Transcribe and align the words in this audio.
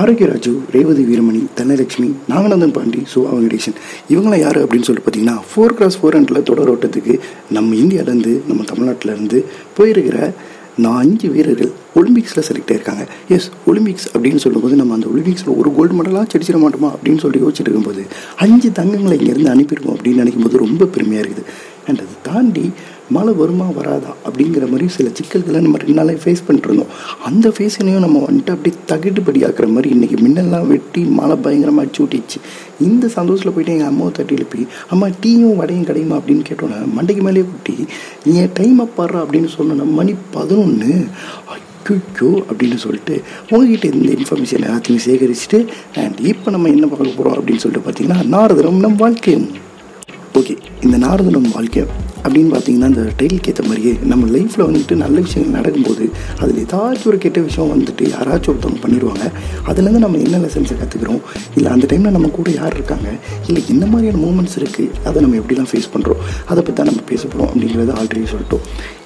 ஆரோக்கியராஜு 0.00 0.50
ரேவதி 0.70 1.02
வீரமணி 1.02 1.40
தனலட்சுமி 1.58 2.06
நாகநந்தன் 2.28 2.72
பாண்டி 2.72 3.00
சுபா 3.14 3.30
வெங்கடேசன் 3.32 3.76
இவங்களாம் 4.08 4.38
யார் 4.38 4.58
அப்படின்னு 4.64 4.86
சொல்லிட்டு 4.88 5.06
பார்த்தீங்கன்னா 5.06 5.34
ஃபோர் 5.50 5.74
கிராஸ் 5.74 5.98
ஃபோர் 6.00 6.16
ஹண்ட்ரடில் 6.18 6.42
தொடர் 6.42 6.70
ஓட்டத்துக்கு 6.74 7.14
நம்ம 7.50 7.74
இந்தியாவிலேருந்து 7.74 8.32
நம்ம 8.46 8.64
தமிழ்நாட்டிலேருந்து 8.72 9.44
போயிருக்கிற 9.78 10.32
நான் 10.76 10.96
அஞ்சு 10.96 11.28
வீரர்கள் 11.30 11.72
ஒலிம்பிக்ஸில் 11.94 12.44
செலக்ட் 12.48 12.70
ஆயிருக்காங்க. 12.72 13.04
எஸ் 13.28 13.48
ஒலிம்பிக்ஸ் 13.66 14.06
அப்படின்னு 14.14 14.36
சொல்லும்போது 14.36 14.76
நம்ம 14.76 14.94
அந்த 14.94 15.06
ஒலிம்பிக்ஸில் 15.06 15.56
ஒரு 15.56 15.72
கோல்டு 15.74 15.94
மெடலாக 15.94 16.26
செடிச்சிட 16.34 16.58
மாட்டோமா 16.64 16.90
அப்படின்னு 16.94 17.18
சொல்லி 17.18 17.40
யோசிச்சுட்டு 17.40 17.70
இருக்கும்போது 17.70 18.04
அஞ்சு 18.36 18.70
தங்கங்களை 18.70 19.16
இங்கேருந்து 19.20 19.52
அனுப்பியிருக்கோம் 19.54 19.96
அப்படின்னு 19.96 20.22
நினைக்கும் 20.24 20.42
போது 20.42 20.58
ரொம்ப 20.58 20.84
பெருமையாக 20.86 21.28
இருக்குது. 21.28 21.44
அண்ட் 21.88 21.98
அதை 21.98 22.14
தாண்டி 22.22 22.70
மழை 23.14 23.32
வருமா 23.34 23.66
வராதா? 23.78 24.12
அப்படிங்கிற 24.26 24.64
மாதிரி 24.70 24.86
சில 24.96 25.08
சிக்கல்களை 25.18 25.60
நம்ம 25.60 25.78
ரெண்டு 25.82 25.96
நாளே 25.98 26.14
ஃபேஸ் 26.22 26.44
பண்ணிட்டு 26.46 26.68
இருந்தோம். 26.68 26.92
அந்த 27.28 27.46
ஃபேஸனையும் 27.56 28.04
நம்ம 28.06 28.20
வந்துட்டு 28.26 28.54
அப்படியே 28.56 28.76
தகுடுபடி 28.90 29.40
ஆக்குற 29.48 29.68
மாதிரி 29.74 29.90
இன்றைக்கி 29.96 30.18
மின்னெல்லாம் 30.24 30.68
வெட்டி 30.72 31.02
மழை 31.18 31.36
பயங்கரமாக 31.44 31.84
அடிச்சு 31.84 32.02
விட்டுச்சு 32.04 32.38
இந்த 32.80 33.08
சந்தோஷத்தில் 33.16 33.54
போயிட்டு 33.54 33.74
எங்கள் 33.76 33.90
அம்மாவை 33.92 34.12
தட்டி 34.12 34.34
எழுப்பி 34.34 34.62
அம்மா 34.90 35.08
டீயும் 35.22 35.58
வடையும் 35.62 35.88
கிடையுமா? 35.90 36.16
அப்படின்னு 36.20 36.44
கேட்டோன்னே 36.50 36.78
மண்டைக்கு 36.96 37.24
மேலேயே 37.26 37.46
குட்டி 37.50 37.76
நீ 38.24 38.32
என் 38.44 38.54
டைமை 38.60 38.86
பாடுற 38.96 39.18
அப்படின்னு 39.24 39.50
சொன்னோன்னா 39.58 39.86
மணி 39.98 40.14
பதினொன்று 40.36 40.92
ஐயோ 41.52 42.28
அப்படின்னு 42.50 42.76
சொல்லிட்டு 42.76 43.14
உங்ககிட்ட 43.50 43.86
இந்த 43.94 44.10
இன்ஃபர்மேஷன் 44.18 44.66
எல்லாத்தையும் 44.68 45.04
சேகரிச்சுட்டு 45.06 45.58
அண்ட் 46.02 46.20
இப்போ 46.32 46.50
நம்ம 46.50 46.68
என்ன 46.68 46.86
பார்க்க 46.86 47.18
போகிறோம் 47.18 47.36
அப்படின்னு 47.38 47.62
சொல்லிட்டு 47.64 47.84
பார்த்தீங்கன்னா 47.86 48.20
நாரதனம் 48.34 48.82
நம் 48.84 48.96
வாழ்க்கையும். 48.96 49.46
ஓகே 50.38 50.54
இந்த 50.82 50.96
நாரதனம் 51.06 51.48
வாழ்க்கை 51.54 51.82
அப்படின்னு 52.24 52.50
பார்த்தீங்கன்னா 52.54 52.88
இந்த 52.92 53.04
டைலுக்கு 53.20 53.50
ஏற்ற 53.52 53.64
மாதிரியே 53.68 53.92
நம்ம 54.12 54.28
லைஃப்பில் 54.36 54.64
வந்துட்டு 54.68 54.94
நல்ல 55.04 55.16
விஷயங்கள் 55.26 55.56
நடக்கும்போது 55.58 56.04
அதில் 56.42 56.60
ஏதாச்சும் 56.64 57.10
ஒரு 57.12 57.18
கெட்ட 57.24 57.40
விஷயம் 57.48 57.70
வந்துட்டு 57.74 58.04
யாராச்சும் 58.14 58.52
ஒருத்தவங்க 58.52 58.80
பண்ணிடுவாங்க 58.84 59.24
அதுலேருந்து 59.68 60.02
நம்ம 60.04 60.20
என்ன 60.26 60.38
லெசன்ஸை 60.44 60.76
கற்றுக்குறோம் 60.82 61.20
இல்லை 61.56 61.68
அந்த 61.74 61.86
டைமில் 61.90 62.14
நம்ம 62.16 62.30
கூட 62.38 62.48
யார் 62.60 62.76
இருக்காங்க? 62.78 63.08
இல்லை 63.46 63.62
என்ன 63.74 63.84
மாதிரியான 63.92 64.20
மூமெண்ட்ஸ் 64.24 64.56
இருக்குது 64.60 64.90
அதை 65.08 65.18
நம்ம 65.24 65.36
எப்படிலாம் 65.40 65.70
ஃபேஸ் 65.72 65.88
பண்ணுறோம் 65.94 66.20
அதை 66.50 66.60
பற்றி 66.62 66.76
தான் 66.80 66.88
நம்ம 66.90 67.02
பேச 67.10 67.22
போகிறோம் 67.26 67.48
அப்படிங்கிறத 67.50 67.94
ஆல்ரெடி 68.00 68.28
சொல்லிட்டோம். 68.32 68.64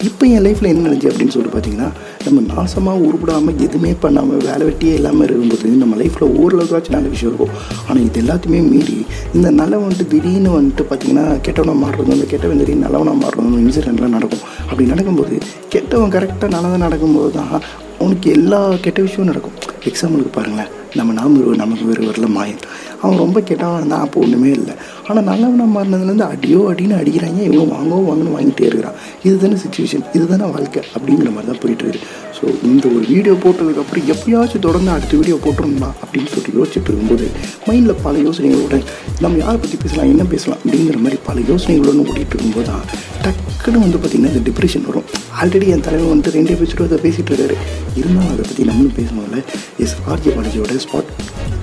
இப்போ 0.08 0.24
என் 0.34 0.44
லைஃப்பில் 0.46 0.70
என்ன 0.72 0.84
நடந்துச்சு 0.86 1.10
அப்படின்னு 1.12 1.34
சொல்லிட்டு 1.34 1.54
பார்த்தீங்கன்னா 1.56 1.88
நம்ம 2.26 2.42
நாசமாக 2.52 3.04
உருப்படாமல் 3.08 3.56
எதுவுமே 3.66 3.92
பண்ணாமல் 4.04 4.42
வேலை 4.48 4.62
வெட்டியே 4.68 4.94
இல்லாமல் 5.00 5.26
இருக்கும்போது 5.28 5.74
நம்ம 5.84 5.96
லைஃப்பில் 6.02 6.34
ஓரளவுக்காச்சும் 6.42 6.96
நல்ல 6.96 7.08
விஷயம் 7.14 7.32
இருக்கும். 7.32 7.54
ஆனால் 7.88 8.02
இது 8.08 8.20
எல்லாத்தையுமே 8.24 8.60
மீறி 8.72 8.98
இந்த 9.36 9.48
நல்ல 9.60 9.74
வந்துட்டு 9.84 10.06
திடீர்னு 10.14 10.52
வந்துட்டு 10.58 10.84
பார்த்தீங்கன்னா 10.90 11.26
கெட்டவனை 11.46 11.76
மாறுறது 11.82 12.16
அந்த 12.16 12.28
கெட்டவன் 12.32 12.60
திடீர்னு 12.62 12.86
போனால் 13.06 13.22
மாறணும் 13.24 13.60
இன்சிடெண்ட்லாம் 13.64 14.16
நடக்கும். 14.16 14.44
அப்படி 14.68 14.86
நடக்கும்போது 14.92 15.34
கெட்டவன் 15.74 16.14
கரெக்டாக 16.16 16.50
நல்லதாக 16.54 16.80
நடக்கும்போது 16.86 17.30
தான் 17.38 17.52
அவனுக்கு 18.00 18.28
எல்லா 18.36 18.58
கெட்ட 18.84 19.00
விஷயமும் 19.04 19.30
நடக்கும். 19.30 19.56
எக்ஸாம்பிளுக்கு 19.88 20.32
பாருங்களேன். 20.36 20.72
நம்ம 20.98 21.14
நாம 21.18 21.38
ஒரு 21.48 21.56
நமக்கு 21.62 21.84
வேறு 21.88 22.02
வரல 22.08 22.26
மாயன். 22.36 22.60
அவன் 23.02 23.20
ரொம்ப 23.22 23.38
கெட்டவன் 23.48 23.78
இருந்தான் 23.80 24.04
அப்போ 24.04 24.16
ஒன்றுமே 24.24 24.50
இல்லை. 24.58 24.74
ஆனால் 25.06 25.26
நல்லவனாக 25.30 25.70
மாறினதுலேருந்து 25.76 26.26
அடியோ 26.34 26.60
அடின்னு 26.72 26.98
அடிக்கிறாங்க 27.00 27.40
இவன் 27.48 27.72
வாங்கவோ 27.76 28.02
வாங்கணும் 28.10 28.36
வாங்கிட்டே 28.36 28.66
இருக்கிறான். 28.70 28.98
இதுதானே 29.26 29.58
சுச்சுவேஷன் 29.64 30.04
இதுதானே 30.16 30.48
வாழ்க்கை 30.56 30.82
அப்படிங்கிற 30.96 31.30
மாதிரி 31.36 31.50
தான் 31.52 31.62
போயிட்டு 31.64 31.84
இருக்குது 31.84 32.35
ஸோ 32.36 32.44
இந்த 32.62 32.84
ஒரு 32.88 33.04
வீடியோ 33.12 33.34
போட்டதுக்கப்புறம் 33.44 34.08
எப்பயாச்சும் 34.14 34.64
தொடர்ந்து 34.66 34.90
அடுத்த 34.90 35.16
வீடியோ 35.16 35.36
போட்டுருந்தா 35.44 35.88
அப்படின்னு 36.02 36.30
சொல்லிட்டு 36.32 36.56
யோசிச்சுட்டு 36.58 36.90
இருக்கும்போது 36.90 37.26
மைண்டில் 37.66 38.02
பல 38.02 38.18
யோசனைகளோட 38.18 38.78
நம்ம 39.20 39.38
யாரை 39.38 39.58
பற்றி 39.58 39.78
பேசலாம் 39.84 40.10
என்ன 40.14 40.24
பேசலாம் 40.24 40.60
அப்படிங்கிற 40.64 40.98
மாதிரி 41.04 41.18
பல 41.28 41.40
யோசனைகளோடு 41.52 42.04
ஓடிட்டு 42.10 42.34
இருக்கும்போது 42.34 42.68
தான் 42.70 42.84
டக்குன்னு 43.24 43.84
வந்து 43.84 43.98
பார்த்திங்கன்னா 43.98 44.32
இந்த 44.34 44.42
டிப்ரெஷன் 44.48 44.86
வரும். 44.88 45.06
ஆல்ரெடி 45.40 45.66
என் 45.74 45.80
தலைவர் 45.80 46.10
வந்துட்டு 46.12 46.34
ரெண்டே 46.36 46.56
பேசிட்டு 46.60 46.86
அதை 46.88 46.98
பேசிகிட்டு 47.06 47.32
இருக்காரு. 47.32 47.56
இருந்தாலும் 47.98 48.32
அதை 48.34 48.44
பற்றி 48.48 48.64
நம்மளும் 48.64 48.96
பேசணும்ல. 48.98 49.38
எஸ் 49.84 49.96
ஆர்ஜி 50.12 50.30
பாலாஜியோட 50.36 50.76
ஸ்பாட் 50.84 51.10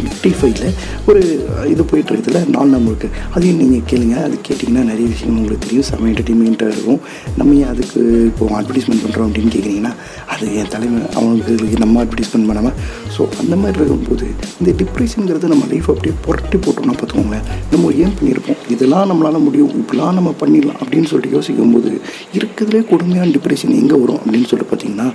ஃபிஃப்டி 0.04 0.32
ஃபைவ்ல 0.40 0.68
ஒரு 1.10 1.22
இது 1.74 1.84
போயிட்டு 1.92 2.46
நாள் 2.56 2.74
நாலு 2.74 2.92
அதையும் 3.36 3.60
நீங்கள் 3.62 3.86
கேளுங்க. 3.92 4.16
அது 4.28 4.36
கேட்டிங்கன்னா 4.48 4.84
நிறைய 4.92 5.06
விஷயம் 5.14 5.38
உங்களுக்கு 5.38 5.66
தெரியும். 5.66 5.86
செம்ம 5.90 6.08
என்டர்டெயின்மெண்ட்டாக 6.12 6.74
இருக்கும். 6.76 7.00
நம்ம 7.40 7.56
ஏன் 7.60 7.70
அதுக்கு 7.74 8.00
இப்போ 8.30 8.46
அட்வர்டைஸ்மெண்ட் 8.60 9.04
பண்ணுறோம் 9.04 9.28
அப்படின்னு 9.28 9.54
கேட்குறீங்கன்னா 9.56 9.94
அது 10.34 10.46
என் 10.60 10.72
தலைமை 10.74 11.02
அவங்களுக்கு 11.14 11.80
நம்ம 11.84 12.04
அட்வர்டைஸ்மெண்ட் 12.04 12.48
பண்ணாமல் 12.50 12.76
ஸோ 13.16 13.22
அந்த 13.42 13.56
மாதிரி 13.56 13.78
இருக்கும்போது 13.80 14.28
இந்த 14.62 14.72
டிப்ரெஷனுங்கிறது 14.82 15.52
நம்ம 15.54 15.66
லைஃப் 15.74 15.90
அப்படியே 15.94 16.16
புரட்டி 16.28 16.58
போட்டோம்னா 16.58 16.96
பார்த்துக்கோங்க. 17.02 17.40
நம்ம 17.72 17.92
ஏன் 18.04 18.16
பண்ணியிருப்போம்? 18.20 18.60
இதெல்லாம் 18.70 19.10
நம்மளால் 19.12 19.46
முடியும். 19.48 19.72
இப்படிலாம் 19.82 20.18
நம்ம 20.20 20.34
பண்ணிடலாம் 20.42 20.82
அப்படின்னு 20.84 21.10
சொல்லிட்டு 21.14 21.36
யோசிக்கும் 21.38 21.74
போது 21.76 21.92
இருக்கிறதுலே 22.38 22.82
கொடுமையான 22.92 23.30
டிப்ரெஷன் 23.38 23.80
எங்கே 23.82 23.98
வரும் 24.04 24.20
அப்படின்னு 24.24 24.50
சொல்லிட்டு 24.52 24.72
பார்த்தீங்கன்னா 24.72 25.10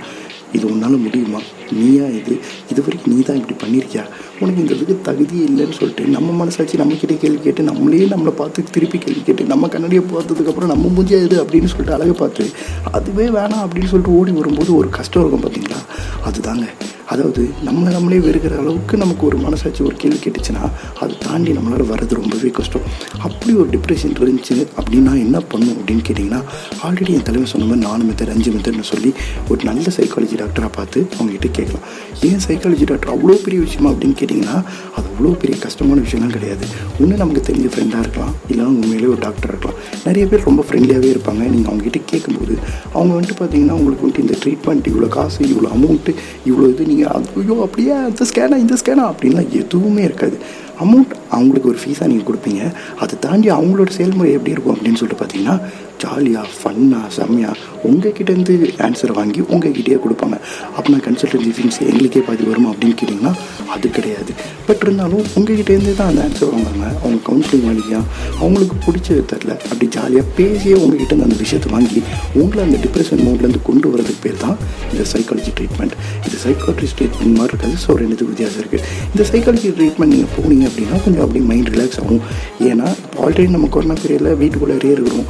இது 0.53 0.67
உன்னால் 0.67 0.97
முடியுமா? 0.97 1.39
நீயா 1.71 2.05
இது? 2.09 2.33
இது 2.69 2.81
வரைக்கும் 2.81 3.15
நீ 3.15 3.21
தான் 3.21 3.35
இப்படி 3.35 3.55
பண்ணியிருக்கியா? 3.63 4.03
உனக்கு 4.39 4.61
இந்த 4.61 4.73
இதுக்கு 4.73 4.95
தகுதியே 5.03 5.43
இல்லைன்னு 5.45 5.71
சொல்லிட்டு 5.71 6.07
நம்ம 6.07 6.45
மனசாச்சு 6.45 6.77
நம்மக்கிட்டே 6.77 7.17
கேள்வி 7.17 7.37
கேட்டு 7.37 7.63
நம்மளே 7.63 8.05
நம்மளை 8.05 8.29
பார்த்து 8.29 8.63
திருப்பி 8.71 8.97
கேள்வி 8.97 9.21
கேட்டு 9.21 9.43
நம்ம 9.45 9.67
கண்ணாடியை 9.67 10.03
பார்த்ததுக்கப்புறம் 10.05 10.65
நம்ம 10.65 10.91
மூஞ்சியா 10.95 11.21
இது 11.23 11.43
அப்படின்னு 11.43 11.65
சொல்லிட்டு 11.65 11.93
அழகை 11.93 12.11
பார்த்து 12.13 12.45
அதுவே 12.91 13.27
வேணாம் 13.29 13.65
அப்படின்னு 13.65 13.85
சொல்லிட்டு 13.85 14.15
ஓடி 14.15 14.31
வரும்போது 14.31 14.75
ஒரு 14.75 14.89
கஷ்டம் 14.89 15.21
இருக்கும் 15.21 15.43
பார்த்தீங்களா? 15.43 15.81
அதுதாங்க. 16.25 16.65
அதாவது 17.13 17.41
நம்மளை 17.67 17.91
நம்மளே 17.95 18.19
வெறுக்கிற 18.25 18.53
அளவுக்கு 18.61 18.95
நமக்கு 19.03 19.23
ஒரு 19.29 19.37
மனசாட்சி 19.45 19.81
ஒரு 19.89 19.95
கேள்வி 20.01 20.19
கேட்டுச்சுன்னா 20.23 20.63
அதை 21.01 21.13
தாண்டி 21.25 21.51
நம்மளால் 21.57 21.89
வர்றது 21.91 22.13
ரொம்பவே 22.19 22.49
கஷ்டம். 22.59 22.85
அப்படி 23.27 23.51
ஒரு 23.61 23.69
டிப்ரெஷன் 23.75 24.13
இருந்துச்சு 24.23 24.57
அப்படின்னா 24.79 25.13
என்ன 25.25 25.37
பண்ணும் 25.51 25.75
அப்படின்னு 25.77 26.03
கேட்டிங்கன்னா 26.09 26.41
ஆல்ரெடி 26.87 27.11
என் 27.17 27.25
தலைவர் 27.29 27.51
சொன்ன 27.53 27.67
மாதிரி 27.69 27.85
நாலு 27.87 28.03
மெத்தட் 28.09 28.33
அஞ்சு 28.35 28.51
மெத்தட்னு 28.55 28.85
சொல்லி 28.91 29.11
ஒரு 29.51 29.59
நல்ல 29.69 29.85
சைக்காலஜி 29.97 30.37
டாக்டராக 30.43 30.71
பார்த்து 30.77 30.99
அவங்ககிட்ட 31.17 31.49
கேட்கலாம். 31.59 31.85
ஏன் 32.29 32.43
சைக்காலஜி 32.47 32.85
டாக்டர் 32.91 33.13
அவ்வளோ 33.15 33.37
பெரிய 33.45 33.61
விஷயமா 33.65 33.89
அப்படின்னு 33.93 34.17
கேட்டிங்கன்னா 34.21 34.57
அது 34.97 35.05
அவ்வளோ 35.11 35.33
பெரிய 35.43 35.55
கஷ்டமான 35.65 35.97
விஷயம்லாம் 36.05 36.35
கிடையாது. 36.37 36.65
ஒன்று 37.01 37.21
நமக்கு 37.23 37.43
தெரிஞ்ச 37.49 37.67
ஃப்ரெண்டாக 37.73 38.03
இருக்கலாம் 38.05 38.33
இல்லை 38.51 38.65
உண்மையிலே 38.81 39.09
ஒரு 39.15 39.21
டாக்டர் 39.25 39.51
இருக்கலாம். 39.53 39.79
நிறைய 40.07 40.23
பேர் 40.31 40.47
ரொம்ப 40.49 40.61
ஃப்ரெண்ட்லியாகவே 40.67 41.09
இருப்பாங்க. 41.15 41.41
நீங்கள் 41.55 41.71
அவங்ககிட்ட 41.71 42.01
கேட்கும்போது 42.13 42.53
அவங்க 42.97 43.11
வந்துட்டு 43.17 43.39
பார்த்தீங்கன்னா 43.41 43.77
உங்களுக்கு 43.79 44.05
வந்துட்டு 44.05 44.25
இந்த 44.27 44.37
ட்ரீட்மெண்ட் 44.43 44.87
இவ்வளோ 44.93 45.09
காசு 45.17 45.41
இவ்வளோ 45.53 45.69
அமௌண்ட்டு 45.77 46.13
இவ்வளோ 46.49 46.67
இது 46.73 46.87
நீங்கள் 46.91 46.98
ஐயோ 47.07 47.61
அப்படியே? 47.61 47.91
அந்த 47.91 48.25
ஸ்கேனா 48.33 48.57
இந்த 48.57 48.75
ஸ்கேனா 48.85 49.11
அப்படின்லாம் 49.11 49.47
எதுவுமே 49.47 50.03
இருக்காது. 50.03 50.37
அமௌண்ட் 50.83 51.18
அவங்களுக்கு 51.35 51.71
ஒரு 51.73 51.79
ஃபீஸாக 51.83 52.07
நீங்கள் 52.11 52.29
கொடுப்பீங்க. 52.29 52.63
அதை 53.03 53.15
தாண்டி 53.27 53.47
அவங்களோட 53.57 53.91
செயல்முறை 53.99 54.31
எப்படி 54.37 54.53
இருக்கும் 54.55 54.75
அப்படின்னு 54.75 54.99
சொல்லிட்டு 55.01 55.21
பார்த்தீங்கன்னா 55.21 55.57
ஜாலியாக 56.03 56.47
ஃபன்னாக 56.57 57.07
செம்மையாக 57.15 57.55
உங்ககிட்டேருந்து 57.87 58.53
ஆன்சர் 58.85 59.13
வாங்கி 59.17 59.41
உங்ககிட்டயே 59.53 59.97
கொடுப்பாங்க. 60.03 60.35
அப்படின்னா 60.75 60.99
கன்சல்டன்சி 61.07 61.51
ஃபீஸ் 61.57 61.79
எங்களுக்கே 61.89 62.21
பாதி 62.27 62.43
வருமா 62.49 62.69
அப்படின்னு 62.73 62.97
கேட்டிங்கன்னா 62.99 63.33
அது 63.73 63.87
கிடையாது. 63.97 64.31
பட் 64.67 64.83
இருந்தாலும் 64.85 65.23
உங்ககிட்டேருந்து 65.37 65.93
தான் 65.99 66.09
அந்த 66.11 66.21
ஆன்சர் 66.27 66.51
வாங்குவாங்க. 66.53 66.85
அவங்க 67.01 67.19
கவுன்சிலிங் 67.29 67.65
வழியாக 67.69 68.03
அவங்களுக்கு 68.41 68.77
பிடிச்சது 68.85 69.23
தெரில 69.33 69.51
அப்படி 69.71 69.87
ஜாலியாக 69.97 70.25
பேசியே 70.39 70.75
உங்ககிட்ட 70.83 71.27
அந்த 71.27 71.37
விஷயத்தை 71.43 71.71
வாங்கி 71.75 72.01
உங்களை 72.41 72.61
அந்த 72.67 72.79
டிப்ரெஷன் 72.85 73.23
மோட்லேருந்து 73.27 73.61
கொண்டு 73.69 73.87
வரதுக்கு 73.93 74.23
பேர் 74.27 74.39
தான் 74.45 74.57
இந்த 74.93 75.03
சைக்காலஜி 75.13 75.53
ட்ரீட்மெண்ட் 75.59 75.95
இந்த 76.25 76.35
சைக்காலஜி 76.45 76.89
ட்ரீட்மெண்ட் 76.99 77.37
மாதிரி 77.41 77.53
இருக்காது. 77.53 77.75
ஸோ 77.85 77.97
ரெண்டு 78.03 78.29
வித்தியாசம் 78.31 78.61
இருக்குது 78.63 78.85
இந்த 79.13 79.25
சைக்காலஜி 79.31 79.71
ட்ரீட்மெண்ட் 79.79 80.13
நீங்கள் 80.15 80.33
போனீங்க 80.37 80.65
அப்படின்னா 80.71 80.97
கொஞ்சம் 81.05 81.18
அப்படியே 81.19 81.45
மைண்ட் 81.45 81.67
ரிலாக்ஸ் 81.67 81.99
ஆகும். 82.03 82.21
ஏன்னா 82.59 82.87
ஆல்ரெடி 83.23 83.49
நம்ம 83.55 83.67
கொரோனா 83.75 83.95
பீரியடில் 84.01 84.37
வீட்டுக்குள்ளேயே 84.41 84.91
இருக்கிறோம். 84.95 85.27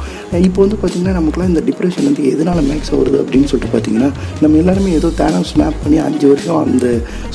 இப்போ 0.48 0.58
வந்து 0.64 0.76
பார்த்திங்கன்னா 0.82 1.14
நமக்குலாம் 1.18 1.50
இந்த 1.52 1.62
டிப்ரெஷன் 1.68 2.06
வந்து 2.08 2.22
எதனால் 2.32 2.60
மேக்ஸ் 2.68 2.92
வருது 3.00 3.18
அப்படின்னு 3.22 3.48
சொல்லிட்டு 3.50 3.72
பார்த்தீங்கன்னா 3.74 4.10
நம்ம 4.42 4.58
எல்லாருமே 4.62 4.90
ஏதோ 4.98 5.08
தேனம் 5.20 5.46
ஸ்னாப் 5.50 5.80
பண்ணி 5.84 5.98
அஞ்சு 6.08 6.26
வருஷம் 6.32 6.60
அந்த 6.64 6.86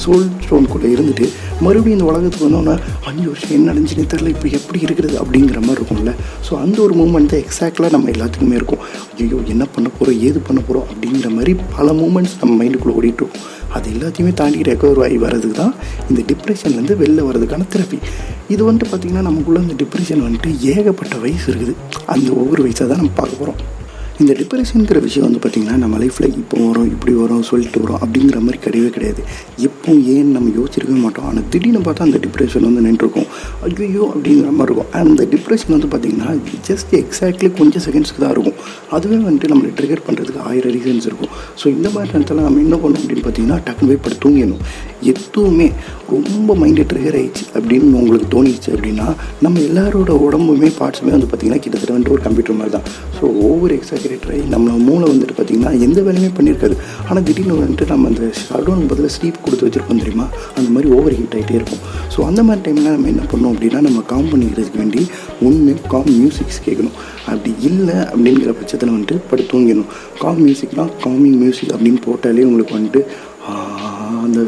சோல் 0.03 0.25
ஸ்டோனுக்குள்ளே 0.45 0.91
இருந்துட்டு 0.95 1.27
மறுபடியும் 1.66 1.97
இந்த 1.97 2.07
உலகத்துக்கு 2.11 2.47
வந்தோன்னா 2.47 2.75
அஞ்சு 3.09 3.27
வருஷம் 3.31 3.53
என்ன 3.57 3.67
நடந்துச்சுன்னு 3.71 4.11
தெரில 4.13 4.31
இப்போ 4.35 4.49
எப்படி 4.59 4.79
இருக்கிறது 4.88 5.17
அப்படிங்கிற 5.23 5.59
மாதிரி 5.67 5.79
இருக்கும்ல. 5.79 6.13
ஸோ 6.47 6.53
அந்த 6.63 6.77
ஒரு 6.85 6.95
மூமெண்ட் 7.01 7.31
தான் 7.33 7.43
எக்ஸாக்டாக 7.45 7.91
நம்ம 7.95 8.09
எல்லாத்துக்குமே 8.16 8.57
இருக்கும். 8.61 8.83
ஐயோ 9.19 9.39
என்ன 9.55 9.66
பண்ண 9.75 9.87
போகிறோம் 9.97 10.19
ஏது 10.29 10.39
பண்ண 10.47 10.59
போகிறோம் 10.67 10.87
அப்படிங்கிற 10.91 11.29
மாதிரி 11.37 11.53
பல 11.75 11.87
மூமெண்ட்ஸ் 12.01 12.37
நம்ம 12.43 12.55
மைண்டுக்குள்ளே 12.61 12.95
ஓடிட்டுருக்கும் 13.01 13.43
அது 13.75 13.87
எல்லாத்தையுமே 13.93 14.31
தாண்டி 14.39 14.59
ரெக்கவர் 14.67 14.99
ஆகி 15.05 15.17
வர்றதுக்கு 15.23 15.55
தான் 15.61 15.73
இந்த 16.09 16.22
டிப்ரெஷன்லேருந்து 16.29 16.95
வெளில 17.01 17.23
வர்றதுக்கான 17.28 17.66
தெரப்பி 17.73 17.97
இது 18.53 18.61
வந்துட்டு 18.67 18.87
பார்த்திங்கன்னா 18.91 19.23
நமக்குள்ளே 19.28 19.61
இந்த 19.66 19.75
டிப்ரெஷன் 19.81 20.22
வந்துட்டு 20.25 20.44
ஏகப்பட்ட 20.49 21.15
வயசு 21.17 21.53
இருக்குது. 21.53 21.73
அந்த 22.05 22.31
ஒவ்வொரு 22.31 22.63
வயசை 22.63 22.87
தான் 22.87 22.97
நம்ம 22.97 23.11
பார்க்க 23.15 23.35
போகிறோம் 23.35 23.61
இந்த 24.23 24.34
டிப்ரெஷனுங்கிற 24.40 25.00
விஷயம் 25.06 25.26
வந்து 25.28 25.40
பார்த்திங்கன்னா 25.44 25.78
நம்ம 25.82 25.96
லைஃப்பில் 26.02 26.28
இப்போ 26.41 26.58
வரும் 26.67 26.85
இப்படி 26.91 27.14
வரும் 27.22 27.41
சொல்லிட்டு 27.50 27.79
வரும் 27.84 27.97
அப்படிங்கிற 28.03 28.38
மாதிரி 28.46 28.59
கிடையவே 28.66 28.90
கிடையாது. 28.97 29.22
எப்போ 29.67 29.91
ஏன் 30.14 30.29
நம்ம 30.35 30.52
யோசிச்சிருக்கவே 30.58 31.00
மாட்டோம். 31.06 31.26
ஆனால் 31.29 31.46
திடீர்னு 31.53 31.82
பார்த்தா 31.88 32.06
அந்த 32.09 32.20
டிப்ரெஷன் 32.26 32.66
வந்து 32.67 32.84
நின்றுருக்கும். 32.85 33.28
ஐயோ 33.67 34.03
அப்படிங்கிற 34.14 34.52
மாதிரி 34.59 34.67
இருக்கும். 34.67 34.90
அந்த 35.02 35.26
டிப்ரெஷன் 35.34 35.73
வந்து 35.76 35.90
பார்த்திங்கன்னா 35.94 36.29
ஜஸ்ட் 36.70 36.94
எக்ஸாக்ட்லி 37.02 37.50
கொஞ்சம் 37.59 37.84
செகண்ட்ஸ்க்கு 37.88 38.23
தான் 38.23 38.34
இருக்கும். 38.35 38.58
அதுவே 38.97 39.20
வந்துட்டு 39.28 39.50
நம்மளை 39.53 39.72
ட்ரிகர் 39.79 40.03
பண்ணுறதுக்கு 40.08 40.41
ஆயிரம் 40.52 40.73
ரீசன்ஸ் 40.78 41.08
இருக்கும். 41.12 41.34
ஸோ 41.62 41.66
இந்த 41.76 41.88
மாதிரி 41.96 42.14
நேரத்தில் 42.14 42.44
நம்ம 42.47 42.64
என்ன 42.66 42.79
பண்ணணும் 42.85 43.03
அப்படின்னு 43.03 43.26
பார்த்தீங்கன்னா 43.28 43.59
டக்குனு 43.67 43.90
போய் 43.91 44.02
படுத்து 44.06 44.23
தூங்கிடணும். 44.28 44.64
எதுவுமே 45.14 45.70
ரொம்ப 46.16 46.50
மைண்டு 46.62 46.88
ட்ரிகர் 46.94 47.20
ஆயிடுச்சு 47.20 47.46
அப்படின்னு 47.58 47.91
உங்களுக்கு 48.02 48.29
தோணிடுச்சு 48.38 48.72
அப்படின்னா 48.76 49.09
நம்ம 49.46 49.59
எல்லாரோட 49.70 50.12
உடம்புமே 50.28 50.72
பார்ட்ஸுமே 50.79 51.14
வந்து 51.17 51.29
பார்த்திங்கன்னா 51.29 51.62
கிட்டத்தட்ட 51.66 51.94
வந்துட்டு 51.97 52.16
ஒரு 52.17 52.26
கம்ப்யூட்டர் 52.29 52.59
மாதிரி 52.62 52.76
தான். 52.78 52.88
ஸோ 53.17 53.23
ஒவ்வொரு 53.50 53.73
எக்ஸசைஸ் 53.78 54.03
கிரியேட்டர் 54.05 54.49
நம்ம 54.53 54.78
மூளை 54.87 55.05
வந்துட்டு 55.11 55.35
பார்த்திங்கன்னா 55.37 55.72
எந்த 55.85 55.99
வேலையுமே 56.07 56.31
பண்ணியிருக்காது. 56.37 56.75
ஆனால் 57.07 57.25
திடீர்னு 57.28 57.59
வந்துட்டு 57.61 57.87
நம்ம 57.91 58.09
அந்த 58.11 58.25
ஷடோன் 58.41 58.84
பதில் 58.91 59.13
ஸ்லீப் 59.16 59.43
கொடுத்து 59.46 59.66
வச்சுருப்போம் 59.67 60.02
தெரியுமா? 60.03 60.28
அந்த 60.57 60.67
மாதிரி 60.75 60.90
ஓவர் 60.97 61.17
ஹீட் 61.19 61.35
ஆகிட்டே 61.37 61.55
இருக்கும். 61.59 61.81
ஸோ 62.13 62.19
அந்த 62.29 62.43
மாதிரி 62.47 62.63
டைமில் 62.66 62.90
நம்ம 62.96 63.09
என்ன 63.13 63.25
பண்ணோம் 63.34 63.53
அப்படின்னா 63.55 63.81
நம்ம 63.87 64.03
காம் 64.13 64.31
பண்ணிக்கிறதுக்கு 64.34 64.81
வேண்டி 64.84 65.03
ஒன்று 65.47 65.73
காம் 65.93 66.11
மியூசிக்ஸ் 66.19 66.63
கேட்கணும். 66.67 66.97
அப்படி 67.29 67.52
இல்லை 67.69 67.97
அப்படிங்கிற 68.11 68.52
பட்சத்தில் 68.59 68.93
வந்துட்டு 68.96 69.16
படுத்து 69.29 69.52
தூங்கிடணும். 69.53 69.91
காம் 70.23 70.41
மியூசிக்னால் 70.46 70.91
காமிங் 71.05 71.40
மியூசிக் 71.43 71.73
அப்படின்னு 71.75 72.02
போட்டாலே 72.07 72.46
உங்களுக்கு 72.49 72.78
வந்துட்டு 72.78 73.02
அந்த 74.27 74.39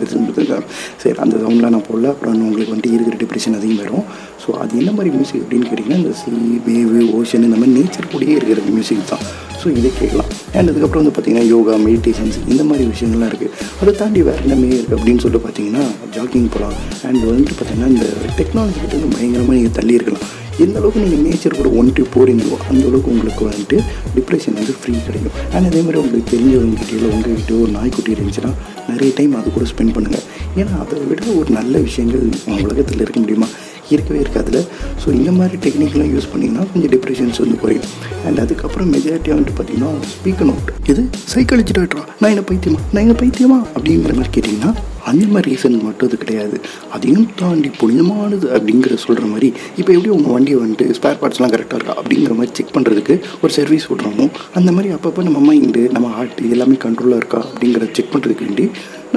சரி 1.02 1.16
அந்த 1.24 1.36
சவுண்ட்லாம் 1.44 1.74
நான் 1.76 1.88
போடல. 1.90 2.12
அப்புறம் 2.14 2.46
உங்களுக்கு 2.48 2.74
வந்துட்டு 2.74 2.96
இருக்கிற 2.98 3.18
டிப்ரெஷன் 3.24 3.58
அதிகம் 3.60 3.82
வரும். 3.84 4.06
ஸோ 4.44 4.50
அது 4.64 4.74
என்ன 4.82 4.92
மாதிரி 4.98 5.12
மியூசிக் 5.18 5.44
அப்படின்னு 5.44 5.68
கேட்டிங்கன்னா 5.70 6.00
இந்த 6.04 6.14
சி 6.22 6.32
வேவு 6.68 7.02
ஓஷன் 7.20 7.46
இந்த 7.50 7.60
மாதிரி 7.62 7.76
நேச்சர் 7.80 8.10
கூடயே 8.14 8.36
இருக்கிற 8.40 8.62
மியூசிக் 8.78 9.10
தான். 9.12 9.24
ஸோ 9.62 9.68
இதை 9.80 9.90
கேட்கலாம். 10.00 10.32
அண்ட் 10.58 10.70
அதுக்கப்புறம் 10.72 11.02
வந்து 11.02 11.14
பார்த்திங்கன்னா 11.16 11.48
யோகா 11.54 11.74
மெடிடேஷன்ஸ் 11.88 12.38
இந்த 12.52 12.64
மாதிரி 12.70 12.84
விஷயங்கள்லாம் 12.94 13.32
இருக்குது 13.32 13.54
அதை 13.82 13.94
தாண்டி 14.02 14.22
வேறு 14.28 14.44
என்னமே 14.46 14.68
இருக்குது 14.78 14.98
அப்படின்னு 14.98 15.24
சொல்லிட்டு 15.24 15.46
பார்த்தீங்கன்னா 15.46 15.86
ஜாக்கிங் 16.18 16.50
போகலாம். 16.56 16.76
அண்ட் 17.10 17.24
வந்துட்டு 17.32 17.56
பார்த்திங்கன்னா 17.60 17.90
இந்த 17.96 18.08
டெக்னாலஜி 18.40 18.80
கிட்ட 18.84 18.94
வந்து 18.98 19.16
பயங்கரமாக 19.16 19.56
நீங்கள் 19.60 19.78
தள்ளி 19.80 19.96
இருக்கலாம். 20.00 20.28
எந்த 20.60 20.80
அளவுக்கு 20.80 21.00
நீங்கள் 21.00 21.24
நேச்சர் 21.26 21.58
கூட 21.58 21.70
ஒன்ட்டு 21.82 22.04
போகிறீங்களோ 22.14 22.56
அந்த 22.70 22.82
அளவுக்கு 22.88 23.12
உங்களுக்கு 23.12 23.44
வந்துட்டு 23.50 23.78
டிப்ரெஷன் 24.16 24.54
வந்து 24.54 24.74
ஃப்ரீ 24.80 24.94
கிடைக்கும். 25.08 25.36
அண்ட் 25.54 25.66
அதே 25.66 25.82
மாதிரி 25.82 25.98
உங்களுக்கு 25.98 26.38
தெரிஞ்சவங்க 26.38 26.94
இல்லை 26.96 27.10
உங்கள் 27.10 27.62
ஒரு 27.62 27.72
நாய்க்குட்டி 27.72 28.14
இருந்துச்சுன்னா 28.14 28.52
நிறைய 28.90 29.12
டைம் 29.16 29.36
அது 29.36 29.52
கூட 29.52 29.66
ஸ்பெண்ட் 29.72 29.96
பண்ணுங்கள் 29.98 30.26
ஏன்னா 30.56 30.74
அதை 30.84 31.00
விட 31.10 31.24
ஒரு 31.40 31.50
நல்ல 31.50 31.78
விஷயங்கள் 31.78 32.26
உலகத்தில் 32.64 33.02
இருக்க 33.02 33.20
முடியுமா? 33.20 33.48
இருக்கவே 33.96 34.20
இருக்காதுல. 34.26 34.62
ஸோ 35.04 35.08
இந்த 35.20 35.32
மாதிரி 35.40 35.58
டெக்னிக்லாம் 35.66 36.12
யூஸ் 36.16 36.30
பண்ணிங்கன்னா 36.34 36.66
கொஞ்சம் 36.74 36.94
டிப்ரெஷன்ஸ் 36.96 37.42
வந்து 37.44 37.58
குறையும். 37.64 37.88
அண்ட் 38.26 38.42
அதுக்கப்புறம் 38.46 38.92
மெஜாரிட்டியாக 38.96 39.38
வந்துட்டு 39.38 39.58
பார்த்தீங்கன்னா 39.58 39.92
ஸ்பீக் 40.14 40.44
அவுட் 40.48 40.72
இது 40.92 41.02
சைக்காலஜி 41.36 41.74
டாக்டரா 41.80 42.04
நான் 42.22 42.32
என்ன 42.34 42.44
பைத்தியமா? 42.52 42.80
நான் 42.94 43.04
என்ன 43.06 43.16
பைத்தியமா? 43.24 43.58
அப்படிங்கிற 43.78 44.14
மாதிரி 44.20 44.34
கேட்டிங்கன்னா 44.36 44.72
அந்த 45.10 45.26
மாதிரி 45.34 45.50
ரீசன் 45.52 45.76
மட்டும் 45.88 46.08
அது 46.10 46.18
கிடையாது. 46.22 46.58
அதையும் 46.96 47.28
தாண்டி 47.40 47.70
புனிதமானது 47.82 48.48
அப்படிங்கிற 48.56 48.94
சொல்கிற 49.04 49.26
மாதிரி 49.34 49.50
இப்போ 49.80 49.92
எப்படி 49.96 50.10
உங்கள் 50.16 50.34
வண்டியை 50.36 50.58
வந்துட்டு 50.64 50.86
ஸ்பேர் 50.98 51.20
பார்ட்ஸ்லாம் 51.22 51.54
கரெக்டாக 51.54 51.78
இருக்கா? 51.80 51.96
அப்படிங்கிற 52.02 52.34
மாதிரி 52.40 52.52
செக் 52.58 52.74
பண்ணுறதுக்கு 52.78 53.16
ஒரு 53.44 53.52
சர்வீஸ் 53.58 53.88
விட்றோமோ 53.92 54.26
அந்த 54.60 54.70
மாதிரி 54.72 54.92
அப்பப்போ 54.96 55.24
நம்ம 55.28 55.42
மைண்டு 55.48 55.84
நம்ம 55.96 56.10
ஹார்ட் 56.18 56.42
எல்லாமே 56.56 56.78
கண்ட்ரோலாக 56.86 57.22
இருக்கா? 57.24 57.42
அப்படிங்கிறத 57.52 57.90
செக் 58.00 58.12
பண்ணுறதுக்கு 58.16 58.48
வேண்டி 58.48 58.66